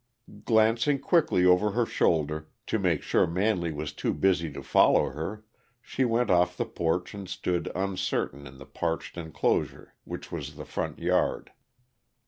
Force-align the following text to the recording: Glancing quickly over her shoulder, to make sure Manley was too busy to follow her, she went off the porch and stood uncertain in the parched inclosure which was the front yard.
Glancing 0.45 0.97
quickly 0.97 1.45
over 1.45 1.73
her 1.73 1.85
shoulder, 1.85 2.49
to 2.65 2.79
make 2.79 3.03
sure 3.03 3.27
Manley 3.27 3.71
was 3.71 3.93
too 3.93 4.15
busy 4.15 4.51
to 4.51 4.63
follow 4.63 5.11
her, 5.11 5.45
she 5.79 6.05
went 6.05 6.31
off 6.31 6.57
the 6.57 6.65
porch 6.65 7.13
and 7.13 7.29
stood 7.29 7.71
uncertain 7.75 8.47
in 8.47 8.57
the 8.57 8.65
parched 8.65 9.15
inclosure 9.15 9.93
which 10.03 10.31
was 10.31 10.55
the 10.55 10.65
front 10.65 10.97
yard. 10.97 11.51